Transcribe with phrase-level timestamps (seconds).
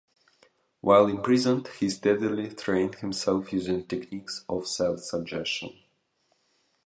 [0.79, 5.77] While imprisoned he steadily trained himself using techniques of self-suggestion.